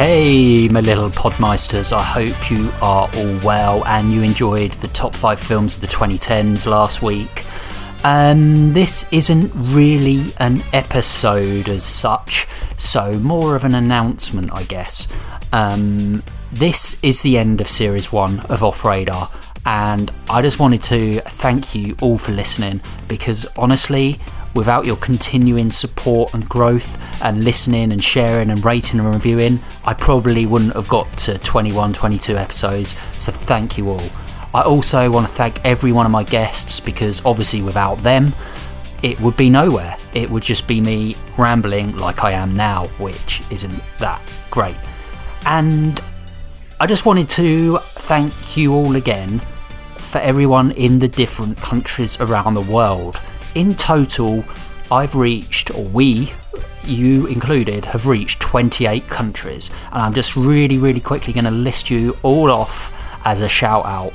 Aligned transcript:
Hey, 0.00 0.66
my 0.68 0.80
little 0.80 1.10
podmeisters, 1.10 1.92
I 1.92 2.02
hope 2.02 2.50
you 2.50 2.70
are 2.80 3.10
all 3.14 3.38
well 3.44 3.86
and 3.86 4.10
you 4.10 4.22
enjoyed 4.22 4.70
the 4.70 4.88
top 4.88 5.14
five 5.14 5.38
films 5.38 5.74
of 5.74 5.82
the 5.82 5.88
2010s 5.88 6.64
last 6.64 7.02
week. 7.02 7.44
Um, 8.02 8.72
this 8.72 9.04
isn't 9.12 9.52
really 9.54 10.32
an 10.38 10.62
episode 10.72 11.68
as 11.68 11.84
such, 11.84 12.46
so 12.78 13.12
more 13.12 13.54
of 13.54 13.64
an 13.64 13.74
announcement, 13.74 14.50
I 14.54 14.62
guess. 14.62 15.06
Um, 15.52 16.22
this 16.50 16.96
is 17.02 17.20
the 17.20 17.36
end 17.36 17.60
of 17.60 17.68
series 17.68 18.10
one 18.10 18.40
of 18.46 18.62
Off 18.64 18.86
Radar, 18.86 19.30
and 19.66 20.10
I 20.30 20.40
just 20.40 20.58
wanted 20.58 20.82
to 20.84 21.20
thank 21.20 21.74
you 21.74 21.94
all 22.00 22.16
for 22.16 22.32
listening 22.32 22.80
because 23.06 23.44
honestly, 23.54 24.18
without 24.54 24.86
your 24.86 24.96
continuing 24.96 25.70
support 25.70 26.32
and 26.32 26.48
growth 26.48 26.96
and 27.22 27.44
listening 27.44 27.92
and 27.92 28.02
sharing 28.02 28.50
and 28.50 28.64
rating 28.64 29.00
and 29.00 29.12
reviewing, 29.12 29.60
I 29.84 29.94
probably 29.94 30.46
wouldn't 30.46 30.74
have 30.74 30.88
got 30.88 31.16
to 31.18 31.38
21, 31.38 31.92
22 31.92 32.36
episodes. 32.36 32.94
So 33.12 33.32
thank 33.32 33.78
you 33.78 33.90
all. 33.90 34.02
I 34.52 34.62
also 34.62 35.10
want 35.10 35.28
to 35.28 35.32
thank 35.32 35.64
every 35.64 35.92
one 35.92 36.06
of 36.06 36.12
my 36.12 36.24
guests 36.24 36.80
because 36.80 37.24
obviously 37.24 37.62
without 37.62 38.02
them, 38.02 38.32
it 39.02 39.20
would 39.20 39.36
be 39.36 39.48
nowhere. 39.48 39.96
It 40.12 40.28
would 40.28 40.42
just 40.42 40.66
be 40.66 40.80
me 40.80 41.16
rambling 41.38 41.96
like 41.96 42.24
I 42.24 42.32
am 42.32 42.54
now, 42.54 42.86
which 42.98 43.42
isn't 43.50 43.80
that 43.98 44.20
great. 44.50 44.76
And 45.46 46.00
I 46.80 46.86
just 46.86 47.06
wanted 47.06 47.28
to 47.30 47.78
thank 47.78 48.56
you 48.56 48.74
all 48.74 48.96
again 48.96 49.38
for 49.38 50.18
everyone 50.18 50.72
in 50.72 50.98
the 50.98 51.08
different 51.08 51.56
countries 51.58 52.20
around 52.20 52.54
the 52.54 52.62
world. 52.62 53.20
In 53.54 53.74
total, 53.74 54.44
I've 54.90 55.14
reached, 55.14 55.70
or 55.70 55.84
we, 55.84 56.32
you 56.84 57.26
included, 57.26 57.86
have 57.86 58.06
reached 58.06 58.40
28 58.40 59.06
countries. 59.08 59.70
And 59.92 60.02
I'm 60.02 60.14
just 60.14 60.36
really, 60.36 60.78
really 60.78 61.00
quickly 61.00 61.32
going 61.32 61.44
to 61.44 61.50
list 61.50 61.90
you 61.90 62.16
all 62.22 62.50
off 62.50 62.94
as 63.26 63.40
a 63.40 63.48
shout 63.48 63.84
out. 63.86 64.12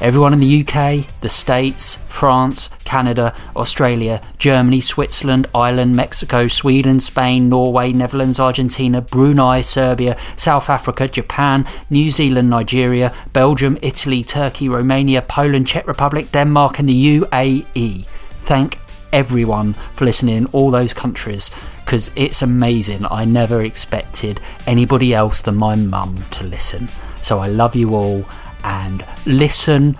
Everyone 0.00 0.32
in 0.32 0.38
the 0.38 0.60
UK, 0.60 1.06
the 1.22 1.28
States, 1.28 1.96
France, 2.08 2.70
Canada, 2.84 3.34
Australia, 3.56 4.22
Germany, 4.38 4.80
Switzerland, 4.80 5.48
Ireland, 5.52 5.96
Mexico, 5.96 6.46
Sweden, 6.46 7.00
Spain, 7.00 7.48
Norway, 7.48 7.92
Netherlands, 7.92 8.38
Argentina, 8.38 9.00
Brunei, 9.00 9.60
Serbia, 9.60 10.16
South 10.36 10.70
Africa, 10.70 11.08
Japan, 11.08 11.66
New 11.90 12.12
Zealand, 12.12 12.48
Nigeria, 12.48 13.12
Belgium, 13.32 13.76
Italy, 13.82 14.22
Turkey, 14.22 14.68
Romania, 14.68 15.20
Poland, 15.20 15.66
Czech 15.66 15.88
Republic, 15.88 16.30
Denmark, 16.30 16.78
and 16.78 16.88
the 16.88 17.18
UAE. 17.18 18.04
Thank 18.04 18.78
everyone 19.12 19.74
for 19.94 20.04
listening 20.04 20.36
in 20.36 20.46
all 20.46 20.70
those 20.70 20.92
countries 20.92 21.50
because 21.84 22.10
it's 22.14 22.42
amazing. 22.42 23.06
I 23.10 23.24
never 23.24 23.62
expected 23.62 24.40
anybody 24.66 25.14
else 25.14 25.40
than 25.40 25.54
my 25.56 25.74
mum 25.74 26.22
to 26.32 26.44
listen. 26.44 26.88
So 27.22 27.38
I 27.38 27.48
love 27.48 27.74
you 27.74 27.94
all 27.94 28.24
and 28.64 29.04
listen 29.26 29.98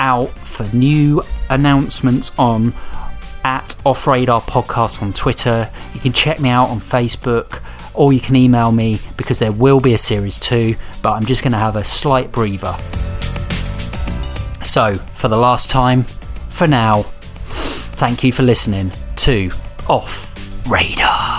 out 0.00 0.30
for 0.30 0.64
new 0.74 1.22
announcements 1.50 2.36
on 2.38 2.72
at 3.44 3.76
Off 3.84 4.06
Radar 4.06 4.40
Podcast 4.40 5.02
on 5.02 5.12
Twitter. 5.12 5.70
You 5.94 6.00
can 6.00 6.12
check 6.12 6.40
me 6.40 6.48
out 6.48 6.68
on 6.68 6.80
Facebook 6.80 7.62
or 7.94 8.12
you 8.12 8.20
can 8.20 8.36
email 8.36 8.72
me 8.72 9.00
because 9.16 9.38
there 9.38 9.52
will 9.52 9.80
be 9.80 9.94
a 9.94 9.98
series 9.98 10.38
two, 10.38 10.76
but 11.02 11.12
I'm 11.12 11.24
just 11.24 11.42
going 11.42 11.52
to 11.52 11.58
have 11.58 11.76
a 11.76 11.84
slight 11.84 12.32
breather. 12.32 12.74
So, 14.64 14.94
for 14.94 15.28
the 15.28 15.36
last 15.36 15.70
time, 15.70 16.02
for 16.02 16.66
now, 16.66 17.06
thank 17.96 18.22
you 18.22 18.32
for 18.32 18.42
listening 18.42 18.92
to 19.16 19.50
Off 19.88 20.34
Radar. 20.68 21.35